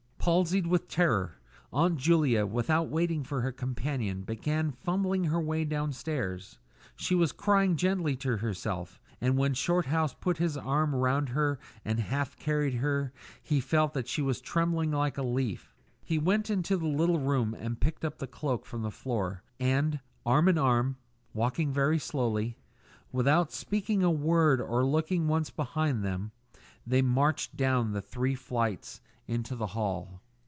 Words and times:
Palsied 0.23 0.67
with 0.67 0.87
terror, 0.87 1.39
Aunt 1.73 1.97
Julia, 1.97 2.45
without 2.45 2.89
waiting 2.89 3.23
for 3.23 3.41
her 3.41 3.51
companion, 3.51 4.21
began 4.21 4.69
fumbling 4.71 5.23
her 5.23 5.41
way 5.41 5.65
downstairs; 5.65 6.59
she 6.95 7.15
was 7.15 7.31
crying 7.31 7.75
gently 7.75 8.15
to 8.17 8.37
herself, 8.37 9.01
and 9.19 9.35
when 9.35 9.55
Shorthouse 9.55 10.13
put 10.13 10.37
his 10.37 10.55
arm 10.55 10.93
round 10.93 11.29
her 11.29 11.57
and 11.83 11.99
half 11.99 12.37
carried 12.37 12.75
her 12.75 13.11
he 13.41 13.59
felt 13.59 13.95
that 13.95 14.07
she 14.07 14.21
was 14.21 14.39
trembling 14.41 14.91
like 14.91 15.17
a 15.17 15.23
leaf. 15.23 15.73
He 16.03 16.19
went 16.19 16.51
into 16.51 16.77
the 16.77 16.85
little 16.85 17.19
room 17.19 17.55
and 17.55 17.79
picked 17.81 18.05
up 18.05 18.19
the 18.19 18.27
cloak 18.27 18.63
from 18.67 18.83
the 18.83 18.91
floor, 18.91 19.41
and, 19.59 20.01
arm 20.23 20.47
in 20.47 20.59
arm, 20.59 20.97
walking 21.33 21.73
very 21.73 21.97
slowly, 21.97 22.59
without 23.11 23.51
speaking 23.51 24.03
a 24.03 24.11
word 24.11 24.61
or 24.61 24.85
looking 24.85 25.27
once 25.27 25.49
behind 25.49 26.03
them, 26.05 26.31
they 26.85 27.01
marched 27.01 27.57
down 27.57 27.91
the 27.93 28.01
three 28.03 28.35
flights 28.35 29.01
into 29.27 29.55
the 29.55 29.67
hall. 29.67 30.19